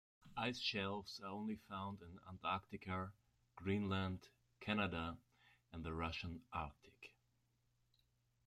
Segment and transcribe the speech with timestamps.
[0.35, 3.11] Ice shelves are only found in Antarctica,
[3.55, 5.15] Greenland, Canada
[5.73, 7.13] and the Russian Arctic.